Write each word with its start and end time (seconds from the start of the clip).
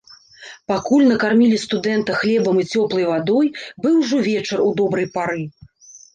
Пакуль 0.69 1.03
накармілі 1.11 1.59
студэнта 1.65 2.15
хлебам 2.21 2.57
і 2.65 2.65
цёплай 2.73 3.05
вадой, 3.11 3.53
быў 3.85 4.01
ужо 4.01 4.17
вечар 4.31 4.67
у 4.67 4.69
добрай 4.83 5.07
пары. 5.21 5.41